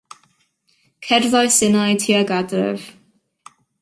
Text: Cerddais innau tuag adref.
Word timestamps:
Cerddais 1.09 1.59
innau 1.67 1.93
tuag 2.05 2.29
adref. 2.39 2.81